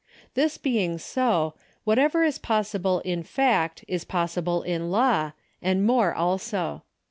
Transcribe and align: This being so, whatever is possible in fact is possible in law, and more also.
This 0.33 0.57
being 0.57 0.97
so, 0.97 1.53
whatever 1.83 2.23
is 2.23 2.39
possible 2.39 3.01
in 3.01 3.21
fact 3.21 3.85
is 3.87 4.03
possible 4.03 4.63
in 4.63 4.89
law, 4.89 5.33
and 5.61 5.85
more 5.85 6.11
also. 6.11 6.81